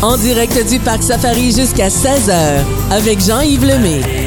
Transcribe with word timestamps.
En 0.00 0.16
direct 0.16 0.68
du 0.68 0.78
Parc 0.78 1.02
Safari 1.02 1.50
jusqu'à 1.50 1.88
16h 1.88 2.62
avec 2.92 3.20
Jean-Yves 3.20 3.64
Lemay. 3.64 4.17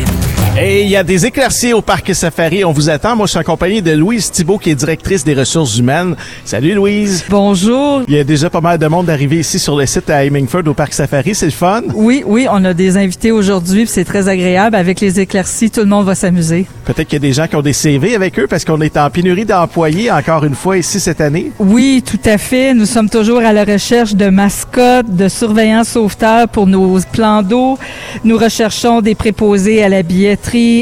Et 0.59 0.83
il 0.83 0.89
y 0.89 0.97
a 0.97 1.03
des 1.03 1.25
éclaircies 1.25 1.71
au 1.71 1.81
Parc 1.81 2.13
Safari. 2.13 2.65
On 2.65 2.73
vous 2.73 2.89
attend. 2.89 3.15
Moi, 3.15 3.25
je 3.25 3.31
suis 3.31 3.39
accompagné 3.39 3.81
de 3.81 3.91
Louise 3.91 4.29
Thibault, 4.29 4.57
qui 4.57 4.69
est 4.69 4.75
directrice 4.75 5.23
des 5.23 5.33
ressources 5.33 5.77
humaines. 5.77 6.17
Salut, 6.43 6.73
Louise. 6.73 7.23
Bonjour. 7.29 8.01
Il 8.09 8.15
y 8.15 8.19
a 8.19 8.25
déjà 8.25 8.49
pas 8.49 8.59
mal 8.59 8.77
de 8.77 8.85
monde 8.85 9.09
arrivé 9.09 9.39
ici 9.39 9.59
sur 9.59 9.77
le 9.77 9.85
site 9.85 10.09
à 10.09 10.25
Hemingford 10.25 10.63
au 10.67 10.73
Parc 10.73 10.93
Safari. 10.93 11.33
C'est 11.35 11.45
le 11.45 11.53
fun? 11.53 11.83
Oui, 11.95 12.23
oui, 12.25 12.47
on 12.51 12.65
a 12.65 12.73
des 12.73 12.97
invités 12.97 13.31
aujourd'hui, 13.31 13.87
c'est 13.87 14.03
très 14.03 14.27
agréable. 14.27 14.75
Avec 14.75 14.99
les 14.99 15.21
éclaircies, 15.21 15.71
tout 15.71 15.79
le 15.79 15.85
monde 15.85 16.05
va 16.05 16.15
s'amuser. 16.15 16.65
Peut-être 16.83 17.07
qu'il 17.07 17.23
y 17.23 17.25
a 17.25 17.27
des 17.27 17.33
gens 17.33 17.47
qui 17.47 17.55
ont 17.55 17.61
des 17.61 17.73
CV 17.73 18.13
avec 18.13 18.37
eux 18.37 18.47
parce 18.47 18.65
qu'on 18.65 18.81
est 18.81 18.97
en 18.97 19.09
pénurie 19.09 19.45
d'employés 19.45 20.11
encore 20.11 20.43
une 20.43 20.55
fois 20.55 20.77
ici 20.77 20.99
cette 20.99 21.21
année. 21.21 21.53
Oui, 21.59 22.03
tout 22.05 22.19
à 22.25 22.37
fait. 22.37 22.73
Nous 22.73 22.85
sommes 22.85 23.09
toujours 23.09 23.39
à 23.39 23.53
la 23.53 23.63
recherche 23.63 24.15
de 24.15 24.27
mascottes, 24.27 25.15
de 25.15 25.29
surveillants 25.29 25.85
sauveteurs 25.85 26.49
pour 26.49 26.67
nos 26.67 26.99
plans 27.13 27.41
d'eau. 27.41 27.79
Nous 28.25 28.37
recherchons 28.37 28.99
des 28.99 29.15
préposés 29.15 29.81
à 29.81 29.87
la 29.87 30.03
billetterie 30.03 30.40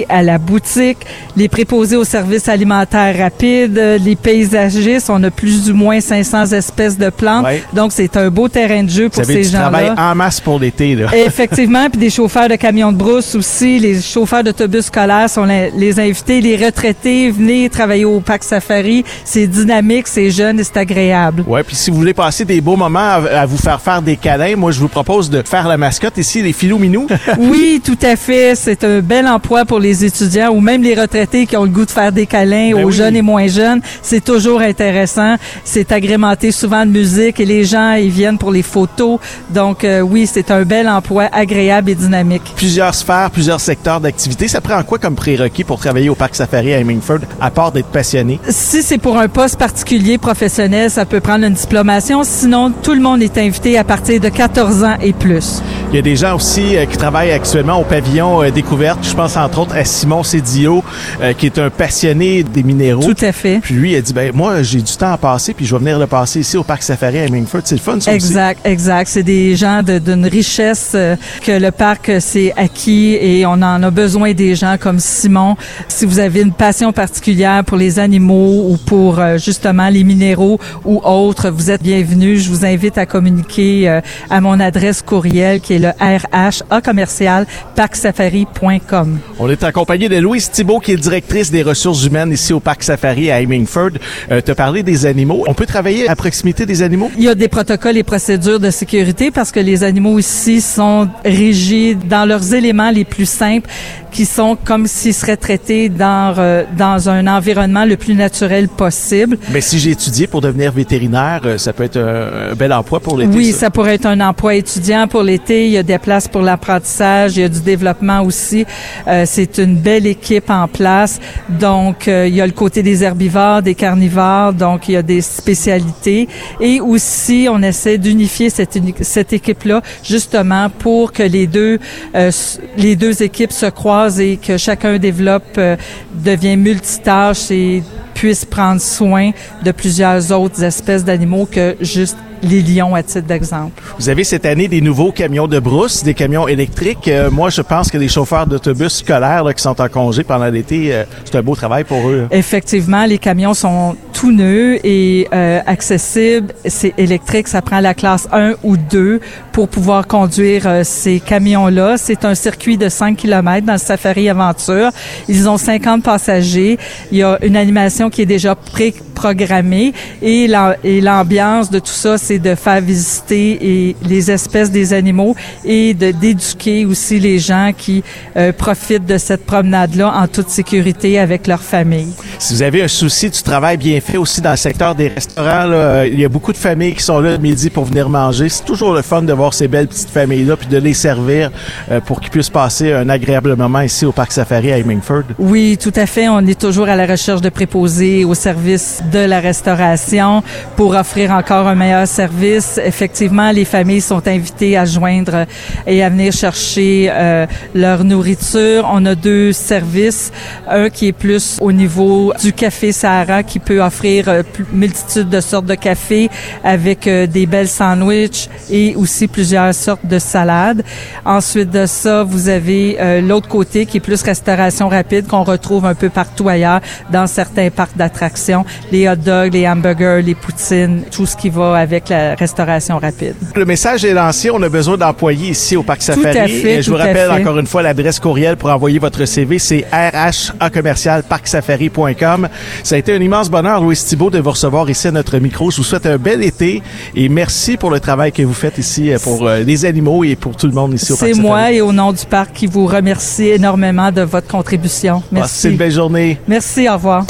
à 0.10 0.22
la 0.24 0.38
boutique, 0.38 0.98
les 1.36 1.48
préposés 1.50 1.96
aux 1.96 2.04
services 2.04 2.48
alimentaires 2.48 3.16
rapides, 3.18 3.80
les 4.04 4.16
paysagistes. 4.16 5.10
On 5.10 5.22
a 5.24 5.32
plus 5.32 5.70
ou 5.70 5.76
moins 5.76 6.00
500 6.02 6.48
espèces 6.54 6.98
de 6.98 7.10
plantes. 7.10 7.46
Ouais. 7.46 7.64
Donc, 7.74 7.92
c'est 7.92 8.16
un 8.18 8.30
beau 8.30 8.48
terrain 8.48 8.84
de 8.84 8.90
jeu 8.90 9.10
pour 9.10 9.24
Vous 9.24 9.30
avez 9.30 9.44
ces 9.44 9.50
du 9.52 9.56
travail 9.56 9.88
gens-là. 9.88 10.12
en 10.12 10.16
masse 10.16 10.40
pour 10.40 10.60
l'été. 10.60 10.96
là. 10.96 11.08
Effectivement, 11.16 11.90
puis 11.90 12.00
des 12.00 12.10
chauffeurs 12.10 12.48
de 12.50 12.56
camions 12.56 12.92
de 12.92 12.98
brousse 12.98 13.36
aussi, 13.36 13.80
les 13.80 14.02
chauffeurs 14.02 14.44
d'autobus 14.44 14.86
scolaires 14.86 15.30
sont 15.30 15.46
les, 15.46 15.72
les 15.72 16.00
invités, 16.00 16.42
les 16.42 16.56
retraités, 16.64 17.32
venez 17.32 17.70
travailler 17.70 18.06
au 18.06 18.20
Parc 18.22 18.44
Safari. 18.44 19.04
C'est 19.26 19.48
dynamique, 19.48 20.08
c'est 20.08 20.32
jeune 20.32 20.60
et 20.60 20.64
c'est 20.64 20.78
agréable. 20.78 21.44
Ouais, 21.48 21.64
puis 21.64 21.76
si 21.76 21.90
vous 21.92 21.98
voulez 21.98 22.14
passer 22.14 22.46
des 22.46 22.62
beaux 22.62 22.76
moments 22.78 23.00
à, 23.00 23.42
à 23.42 23.46
vous 23.46 23.58
faire 23.58 23.82
faire 23.82 24.02
des 24.02 24.16
câlins, 24.18 24.56
moi 24.56 24.72
je 24.72 24.80
vous 24.80 24.88
propose 24.88 25.30
de 25.30 25.44
faire 25.46 25.68
la 25.68 25.78
mascotte 25.78 26.18
ici, 26.18 26.42
les 26.42 26.54
filous 26.54 26.80
minous. 26.80 27.08
Oui, 27.38 27.82
tout 27.84 27.98
à 28.02 28.16
fait. 28.16 28.54
C'est 28.56 28.84
un 28.84 29.00
bel 29.00 29.28
emploi 29.28 29.49
pour 29.66 29.80
les 29.80 30.06
étudiants 30.06 30.50
ou 30.52 30.60
même 30.62 30.82
les 30.84 30.94
retraités 31.00 31.46
qui 31.46 31.58
ont 31.58 31.64
le 31.64 31.70
goût 31.70 31.86
de 31.86 31.92
faire 31.92 32.12
des 32.12 32.26
câlins 32.26 32.72
Ben 32.74 32.84
aux 32.84 32.88
oui. 32.88 32.94
jeunes 32.94 33.16
et 33.16 33.22
moins 33.22 33.48
jeunes. 33.48 33.82
C'est 34.02 34.24
toujours 34.24 34.62
intéressant. 34.62 35.36
C'est 35.64 35.92
agrémenté 35.92 36.52
souvent 36.52 36.86
de 36.86 36.92
musique 36.92 37.40
et 37.40 37.46
les 37.46 37.64
gens, 37.64 37.94
ils 37.94 38.10
viennent 38.10 38.38
pour 38.38 38.52
les 38.52 38.62
photos. 38.62 39.20
Donc, 39.50 39.84
euh, 39.84 40.02
oui, 40.02 40.28
c'est 40.32 40.52
un 40.52 40.64
bel 40.64 40.88
emploi 40.88 41.26
agréable 41.32 41.90
et 41.90 41.96
dynamique. 41.96 42.54
plusieurs 42.56 42.94
sphères, 42.96 43.32
plusieurs 43.32 43.60
secteurs 43.60 44.00
d'activité. 44.00 44.48
Ça 44.48 44.62
prend 44.62 44.82
quoi 44.84 45.00
comme 45.00 45.16
prérequis 45.16 45.64
pour 45.64 45.80
travailler 45.80 46.10
au 46.10 46.16
Parc 46.16 46.36
Safari 46.36 46.74
à 46.74 46.80
Hemingford, 46.80 47.20
à 47.42 47.50
part 47.52 47.72
d'être 47.72 47.88
passionné? 47.88 48.40
Si 48.50 48.84
c'est 48.84 48.98
pour 49.00 49.18
un 49.18 49.28
poste 49.28 49.58
particulier 49.58 50.18
professionnel, 50.18 50.90
ça 50.92 51.06
peut 51.06 51.20
prendre 51.20 51.46
une 51.46 51.54
diplomation. 51.54 52.24
Sinon, 52.24 52.72
tout 52.84 52.94
le 52.94 53.02
monde 53.02 53.22
est 53.22 53.38
invité 53.38 53.78
à 53.78 53.84
partir 53.84 54.20
de 54.20 54.30
14 54.30 54.84
ans 54.84 54.98
et 55.02 55.14
plus. 55.14 55.62
Il 55.92 55.96
y 55.96 55.98
a 56.00 56.04
des 56.04 56.16
gens 56.16 56.36
aussi 56.36 56.78
euh, 56.78 56.86
qui 56.86 56.98
travaillent 56.98 57.32
actuellement 57.32 57.82
au 57.82 57.84
pavillon 57.84 58.44
euh, 58.44 58.52
découverte. 58.52 59.00
Je 59.02 59.16
pense 59.16 59.36
entre 59.36 59.58
autres 59.58 59.76
à 59.76 59.84
Simon 59.84 60.22
Cédio, 60.22 60.84
euh, 61.20 61.34
qui 61.34 61.48
est 61.48 61.58
un 61.58 61.72
passionné 61.72 62.44
des 62.44 62.62
minéraux. 62.62 63.02
Tout 63.02 63.26
à 63.26 63.32
fait. 63.32 63.58
Puis 63.60 63.74
lui, 63.74 63.94
il 63.94 63.96
a 63.96 64.02
dit, 64.02 64.14
ben 64.14 64.32
moi, 64.32 64.62
j'ai 64.62 64.82
du 64.84 64.94
temps 64.96 65.12
à 65.12 65.18
passer, 65.18 65.56
puis 65.56 65.66
je 65.66 65.74
vais 65.74 65.80
venir 65.80 65.98
le 65.98 66.06
passer 66.06 66.42
ici 66.42 66.58
au 66.58 66.64
Parc 66.64 66.84
Safari 66.84 67.18
à 67.18 67.26
Hemingford. 67.26 67.62
C'est 67.66 67.74
le 67.74 67.82
fun, 67.82 67.94
ça 68.00 68.12
aussi. 68.12 68.16
Exact, 68.24 68.60
exact. 68.68 69.08
C'est 69.10 69.24
des 69.24 69.56
gens 69.56 69.82
de- 69.82 69.98
d'une 69.98 70.28
richesse 70.28 70.92
euh, 70.94 71.16
que 71.44 71.54
le 71.54 71.72
parc 71.72 72.12
s'est 72.22 72.54
acquis 72.56 73.16
et 73.20 73.48
on 73.48 73.54
en 73.54 73.82
a 73.82 73.90
besoin 73.90 74.34
des 74.34 74.54
gens 74.54 74.76
comme 74.80 75.00
Simon. 75.00 75.56
Si 75.88 76.06
vous 76.06 76.20
avez 76.20 76.42
une 76.42 76.54
passion 76.54 76.94
particulière 76.94 77.64
pour 77.66 77.78
les 77.78 77.98
animaux 77.98 78.68
ou 78.70 78.78
pour 78.78 79.18
euh, 79.20 79.40
justement 79.40 79.90
les 79.90 80.04
minéraux 80.04 80.60
ou 80.86 81.02
autres, 81.04 81.50
vous 81.50 81.72
êtes 81.72 81.82
bienvenus. 81.82 82.44
Je 82.44 82.50
vous 82.52 82.64
invite 82.64 83.00
à 83.00 83.08
communiquer 83.08 83.90
euh, 83.90 84.02
à 84.30 84.40
mon 84.40 84.60
adresse 84.60 85.02
courriel 85.02 85.60
qui 85.62 85.74
est 85.74 85.79
le 85.80 85.90
RH 85.90 86.64
commercial 86.84 87.46
parcsafari.com. 87.76 89.20
On 89.40 89.50
est 89.50 89.64
accompagné 89.64 90.10
de 90.10 90.18
Louise 90.18 90.50
Thibault, 90.50 90.80
qui 90.80 90.92
est 90.92 90.98
directrice 90.98 91.52
des 91.52 91.64
ressources 91.64 92.04
humaines 92.06 92.32
ici 92.32 92.54
au 92.54 92.60
Parc 92.60 92.84
Safari 92.84 93.32
à 93.32 93.42
Hemingford. 93.42 93.92
Euh, 94.32 94.42
tu 94.44 94.52
as 94.52 94.56
parlé 94.56 94.84
des 94.84 95.06
animaux. 95.06 95.44
On 95.48 95.54
peut 95.54 95.66
travailler 95.66 96.10
à 96.10 96.16
proximité 96.16 96.66
des 96.66 96.82
animaux? 96.82 97.12
Il 97.18 97.24
y 97.24 97.30
a 97.30 97.36
des 97.36 97.48
protocoles 97.48 97.98
et 97.98 98.04
procédures 98.04 98.60
de 98.60 98.70
sécurité 98.70 99.32
parce 99.32 99.52
que 99.52 99.60
les 99.60 99.84
animaux 99.84 100.20
ici 100.20 100.62
sont 100.62 101.08
régis 101.24 101.98
dans 101.98 102.28
leurs 102.28 102.54
éléments 102.54 102.92
les 102.92 103.06
plus 103.06 103.28
simples 103.28 103.70
qui 104.12 104.26
sont 104.26 104.58
comme 104.64 104.88
s'ils 104.88 105.14
seraient 105.14 105.38
traités 105.38 105.90
dans, 105.90 106.36
euh, 106.38 106.64
dans 106.78 107.10
un 107.10 107.28
environnement 107.28 107.86
le 107.86 107.98
plus 107.98 108.16
naturel 108.16 108.68
possible. 108.68 109.38
Mais 109.52 109.62
si 109.62 109.80
j'ai 109.80 109.92
étudié 109.92 110.28
pour 110.28 110.42
devenir 110.42 110.72
vétérinaire, 110.72 111.42
euh, 111.46 111.58
ça 111.58 111.74
peut 111.74 111.84
être 111.84 111.98
un, 111.98 112.52
un 112.52 112.56
bel 112.56 112.72
emploi 112.74 113.00
pour 113.00 113.18
l'été. 113.18 113.36
Oui, 113.36 113.52
ça. 113.52 113.60
ça 113.60 113.70
pourrait 113.70 113.96
être 113.96 114.06
un 114.06 114.20
emploi 114.22 114.56
étudiant 114.56 115.08
pour 115.08 115.24
l'été. 115.24 115.68
Il 115.68 115.72
y 115.72 115.78
a 115.78 115.84
des 115.84 115.98
places 115.98 116.28
pour 116.28 116.42
l'apprentissage. 116.42 117.38
Il 117.38 117.42
y 117.42 117.44
a 117.44 117.50
du 117.50 117.62
développement 117.62 118.22
aussi. 118.22 118.66
Euh, 119.08 119.24
c'est 119.28 119.58
une 119.58 119.76
belle 119.76 120.08
équipe 120.08 120.50
en 120.50 120.68
place. 120.68 121.20
Donc, 121.50 122.08
euh, 122.08 122.28
il 122.28 122.36
y 122.36 122.42
a 122.42 122.46
le 122.48 122.54
côté 122.54 122.84
des 122.84 123.04
herbivores, 123.04 123.62
des 123.62 123.76
carnivores. 123.76 124.54
Donc, 124.54 124.88
il 124.88 124.94
y 124.94 124.98
a 124.98 125.02
des 125.02 125.22
spécialités. 125.22 126.28
Et 126.60 126.80
aussi, 126.80 127.48
on 127.50 127.62
essaie 127.62 127.98
d'unifier 127.98 128.50
cette, 128.50 128.78
cette 129.02 129.34
équipe-là 129.34 129.82
justement 130.04 130.70
pour 130.70 131.12
que 131.12 131.24
les 131.24 131.48
deux, 131.48 131.80
euh, 132.16 132.32
les 132.78 132.96
deux 132.96 133.22
équipes 133.24 133.52
se 133.52 133.66
croisent 133.66 133.99
et 134.08 134.38
que 134.38 134.58
chacun 134.58 134.98
développe, 134.98 135.58
euh, 135.58 135.76
devient 136.14 136.58
multitâche 136.58 137.52
et 137.52 137.84
puisse 138.14 138.46
prendre 138.46 138.82
soin 138.82 139.32
de 139.64 139.72
plusieurs 139.72 140.32
autres 140.32 140.64
espèces 140.64 141.06
d'animaux 141.06 141.48
que 141.50 141.76
juste 141.80 142.18
les 142.44 142.62
lions 142.62 142.96
à 142.96 143.04
titre 143.04 143.28
d'exemple. 143.28 143.82
Vous 143.98 144.10
avez 144.10 144.24
cette 144.24 144.46
année 144.46 144.68
des 144.68 144.82
nouveaux 144.82 145.12
camions 145.12 145.48
de 145.48 145.60
brousse, 145.60 146.04
des 146.04 146.14
camions 146.14 146.48
électriques. 146.48 147.08
Euh, 147.08 147.30
moi, 147.30 147.50
je 147.50 147.62
pense 147.62 147.90
que 147.90 147.98
les 147.98 148.08
chauffeurs 148.08 148.48
d'autobus 148.48 148.98
scolaires 148.98 149.44
là, 149.44 149.54
qui 149.54 149.62
sont 149.62 149.80
en 149.80 149.88
congé 149.90 150.24
pendant 150.24 150.48
l'été, 150.48 150.94
euh, 150.94 151.04
c'est 151.26 151.38
un 151.38 151.42
beau 151.42 151.56
travail 151.56 151.84
pour 151.84 152.10
eux. 152.10 152.28
Effectivement, 152.32 153.06
les 153.06 153.18
camions 153.18 153.54
sont 153.54 153.96
tout 154.20 154.32
neufs 154.34 154.80
et 154.84 155.28
euh, 155.34 155.60
accessibles. 155.66 156.54
C'est 156.66 156.94
électrique, 156.98 157.48
ça 157.48 157.62
prend 157.62 157.80
la 157.80 157.94
classe 157.94 158.28
1 158.34 158.56
ou 158.64 158.76
2 158.76 159.22
pour 159.54 159.70
pouvoir 159.70 160.08
conduire 160.08 160.64
euh, 160.66 160.82
ces 160.84 161.22
camions-là. 161.22 161.96
C'est 161.98 162.26
un 162.26 162.36
circuit 162.36 162.78
de 162.78 162.90
5 162.90 163.16
km 163.16 163.66
dans 163.66 163.74
le 163.74 163.80
Safari 163.80 164.28
Aventure. 164.28 164.90
Ils 165.30 165.48
ont 165.48 165.58
50 165.58 166.04
passagers. 166.04 166.78
Il 167.14 167.20
y 167.20 167.24
a 167.24 167.38
une 167.44 167.56
animation 167.56 168.10
qui 168.10 168.24
est 168.24 168.26
déjà 168.26 168.56
pré-programmée 168.56 169.94
et 170.22 170.48
l'am- 170.48 170.76
et 170.84 171.00
l'ambiance 171.02 171.70
de 171.70 171.80
tout 171.80 171.88
ça, 171.88 172.18
c'est 172.18 172.40
de 172.40 172.56
faire 172.56 172.82
visiter 172.82 173.96
les 174.06 174.32
espèces 174.32 174.72
des 174.72 174.92
animaux 174.94 175.36
et 175.64 175.94
d'éduquer 175.94 176.86
aussi 176.86 177.20
les 177.20 177.40
gens 177.40 177.72
qui 177.78 178.04
euh, 178.36 178.52
profitent 178.52 179.06
de 179.06 179.18
cette 179.18 179.46
promenade-là 179.46 180.14
en 180.14 180.28
toute 180.28 180.50
sécurité 180.50 181.20
avec 181.20 181.48
leur 181.48 181.62
famille. 181.62 182.12
Si 182.38 182.54
vous 182.54 182.64
avez 182.64 182.82
un 182.84 182.88
souci 182.88 183.30
du 183.30 183.42
travail 183.42 183.78
bien 183.78 184.00
fait 184.02 184.09
aussi 184.18 184.42
dans 184.42 184.52
le 184.52 184.58
secteur 184.58 184.96
des 184.96 185.10
restaurants, 185.10 185.66
là, 185.66 185.76
euh, 185.76 186.10
il 186.12 186.20
y 186.20 186.26
a 186.26 186.30
beaucoup 186.30 186.52
de 186.52 186.58
familles 186.58 186.96
qui 186.96 187.04
sont 187.04 187.20
là 187.20 187.32
le 187.32 187.38
midi 187.38 187.70
pour 187.70 187.86
venir 187.86 188.10
manger. 188.10 188.50
C'est 188.50 188.66
toujours 188.66 188.94
le 188.94 189.02
fun 189.02 189.22
de 189.22 189.34
voir 189.34 189.54
ces 189.54 189.68
belles 189.68 189.88
petites 189.88 190.10
familles-là 190.10 190.58
puis 190.58 190.68
de 190.68 190.78
les 190.78 190.94
servir 190.94 191.52
euh, 191.92 192.00
pour 192.02 192.20
qu'ils 192.20 192.32
puissent 192.32 192.50
passer 192.50 192.92
un 192.92 193.08
agréable 193.10 193.56
moment 193.56 193.82
ici 193.82 194.06
au 194.06 194.12
Parc 194.12 194.32
Safari 194.32 194.72
à 194.72 194.78
Hemingford. 194.80 195.24
Oui, 195.38 195.78
tout 195.82 195.94
à 195.96 196.06
fait. 196.06 196.28
On 196.28 196.40
est 196.48 196.60
toujours 196.60 196.90
à 196.90 196.96
la 196.96 197.06
recherche 197.06 197.42
de 197.42 197.50
préposés 197.50 198.26
au 198.26 198.34
service 198.34 199.02
de 199.12 199.20
la 199.20 199.40
restauration 199.40 200.44
pour 200.76 200.96
offrir 200.96 201.32
encore 201.32 201.68
un 201.68 201.76
meilleur 201.76 202.08
service. 202.08 202.80
Effectivement, 202.84 203.52
les 203.52 203.66
familles 203.66 204.02
sont 204.02 204.28
invitées 204.28 204.78
à 204.78 204.86
joindre 204.86 205.46
et 205.86 206.04
à 206.04 206.10
venir 206.10 206.34
chercher 206.34 207.10
euh, 207.12 207.46
leur 207.76 208.04
nourriture. 208.04 208.90
On 208.92 209.06
a 209.06 209.16
deux 209.16 209.52
services. 209.52 210.32
Un 210.68 210.90
qui 210.90 211.08
est 211.08 211.14
plus 211.14 211.58
au 211.62 211.72
niveau 211.72 212.34
du 212.42 212.54
café 212.54 212.92
Sahara 212.92 213.44
qui 213.44 213.60
peut 213.60 213.82
offrir 213.82 213.99
euh, 214.06 214.44
plus- 214.44 214.66
multitude 214.72 215.30
de 215.30 215.42
sortes 215.42 215.66
de 215.66 215.76
café 215.76 216.30
avec 216.64 217.08
euh, 217.08 217.28
des 217.28 217.46
belles 217.46 217.68
sandwichs 217.68 218.50
et 218.72 218.96
aussi 218.96 219.28
plusieurs 219.28 219.74
sortes 219.74 220.06
de 220.06 220.20
salades. 220.20 220.84
Ensuite 221.26 221.70
de 221.72 221.86
ça, 221.86 222.24
vous 222.24 222.50
avez 222.50 222.98
euh, 223.00 223.22
l'autre 223.22 223.48
côté 223.48 223.86
qui 223.86 223.98
est 223.98 224.02
plus 224.02 224.22
restauration 224.24 224.90
rapide 224.90 225.28
qu'on 225.28 225.44
retrouve 225.44 225.86
un 225.86 225.96
peu 225.96 226.10
partout 226.10 226.48
ailleurs 226.50 226.82
dans 227.12 227.28
certains 227.28 227.70
parcs 227.70 227.96
d'attractions. 227.98 228.66
Les 228.92 229.08
hot 229.08 229.16
dogs, 229.16 229.54
les 229.54 229.68
hamburgers, 229.68 230.22
les 230.24 230.36
poutines, 230.36 231.04
tout 231.12 231.26
ce 231.26 231.36
qui 231.36 231.50
va 231.50 231.78
avec 231.78 232.10
la 232.10 232.36
restauration 232.36 232.98
rapide. 233.00 233.36
Le 233.56 233.66
message 233.66 234.06
est 234.06 234.14
lancé. 234.14 234.50
On 234.52 234.62
a 234.62 234.70
besoin 234.70 234.98
d'employés 234.98 235.50
ici 235.50 235.76
au 235.76 235.84
Parc 235.84 236.02
Safari. 236.02 236.38
à 236.38 236.48
fait, 236.48 236.76
Et 236.76 236.82
je 236.82 236.90
vous 236.90 236.98
tout 236.98 237.02
rappelle 237.04 237.32
encore 237.32 237.58
une 237.60 237.68
fois 237.68 237.82
l'adresse 237.82 238.20
courriel 238.20 238.56
pour 238.58 238.70
envoyer 238.70 239.00
votre 239.00 239.26
CV. 239.26 239.60
C'est 239.60 239.86
rha 239.92 240.70
commercial 240.70 241.24
parcsafari.com. 241.24 242.48
Ça 242.84 242.96
a 242.96 242.98
été 242.98 243.14
un 243.16 243.22
immense 243.22 243.50
bonheur, 243.50 243.82
Louis 243.82 243.89
Thibault, 243.98 244.30
de 244.30 244.40
vous 244.40 244.52
recevoir 244.52 244.90
ici 244.90 245.08
à 245.08 245.12
notre 245.12 245.38
micro. 245.38 245.72
Je 245.72 245.78
vous 245.78 245.84
souhaite 245.84 246.06
un 246.06 246.18
bel 246.18 246.44
été 246.44 246.82
et 247.16 247.30
merci 247.30 247.78
pour 247.78 247.90
le 247.90 248.00
travail 248.00 248.32
que 248.32 248.44
vous 248.44 248.54
faites 248.54 248.78
ici 248.78 249.12
euh, 249.12 249.20
pour 249.20 249.48
euh, 249.48 249.60
les 249.60 249.86
animaux 249.86 250.24
et 250.24 250.36
pour 250.36 250.56
tout 250.56 250.68
le 250.68 250.74
monde 250.74 250.94
ici 250.94 251.12
au 251.12 251.18
Parc 251.18 251.32
C'est 251.34 251.40
moi 251.40 251.72
et 251.72 251.82
au 251.82 251.92
nom 251.92 252.12
du 252.12 252.26
parc 252.26 252.54
qui 252.54 252.68
vous 252.68 252.86
remercie 252.86 253.48
énormément 253.48 254.12
de 254.12 254.22
votre 254.22 254.48
contribution. 254.48 255.20
Passez 255.22 255.32
Merci. 255.32 255.70
une 255.70 255.78
belle 255.78 255.92
journée. 255.92 256.40
Merci, 256.48 256.88
au 256.90 256.94
revoir. 256.94 257.26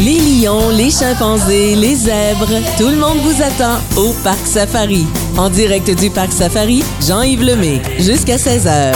Les 0.00 0.18
lions, 0.20 0.68
les 0.76 0.90
chimpanzés, 0.90 1.74
les 1.74 1.96
zèbres, 1.96 2.46
tout 2.78 2.88
le 2.88 2.96
monde 2.96 3.18
vous 3.24 3.42
attend 3.42 3.78
au 3.96 4.12
Parc 4.22 4.46
Safari. 4.46 5.04
En 5.36 5.50
direct 5.50 5.90
du 5.98 6.08
Parc 6.10 6.32
Safari, 6.32 6.84
Jean-Yves 7.06 7.42
Lemay, 7.42 7.80
jusqu'à 7.98 8.36
16h. 8.36 8.92